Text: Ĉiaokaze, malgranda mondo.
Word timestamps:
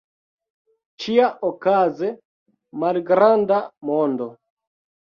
Ĉiaokaze, 1.05 2.09
malgranda 2.87 3.65
mondo. 3.93 4.35